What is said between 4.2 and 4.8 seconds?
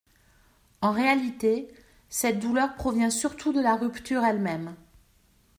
elle-même.